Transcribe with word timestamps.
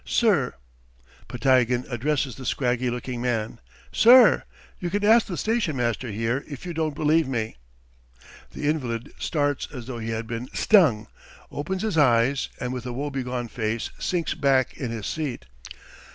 Sir," 0.03 0.55
Podtyagin 1.29 1.85
addresses 1.87 2.33
the 2.33 2.43
scraggy 2.43 2.89
looking 2.89 3.21
man, 3.21 3.59
"sir! 3.91 4.45
you 4.79 4.89
can 4.89 5.05
ask 5.05 5.27
the 5.27 5.37
station 5.37 5.75
master 5.75 6.09
here 6.09 6.43
if 6.49 6.65
you 6.65 6.73
don't 6.73 6.95
believe 6.95 7.27
me." 7.27 7.57
The 8.49 8.67
invalid 8.67 9.13
starts 9.19 9.67
as 9.71 9.85
though 9.85 9.99
he 9.99 10.09
had 10.09 10.25
been 10.25 10.49
stung, 10.55 11.05
opens 11.51 11.83
his 11.83 11.99
eyes, 11.99 12.49
and 12.59 12.73
with 12.73 12.87
a 12.87 12.93
woebegone 12.93 13.47
face 13.49 13.91
sinks 13.99 14.33
back 14.33 14.75
in 14.75 14.89
his 14.89 15.05
seat. 15.05 15.45